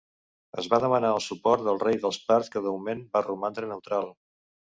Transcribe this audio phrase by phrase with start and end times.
[0.61, 4.11] Es va demanar el suport del rei dels parts que de moment va romandre neutral.